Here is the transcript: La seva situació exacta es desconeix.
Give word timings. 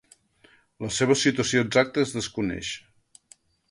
La 0.85 0.89
seva 0.95 1.17
situació 1.25 1.63
exacta 1.69 2.05
es 2.07 2.19
desconeix. 2.19 2.77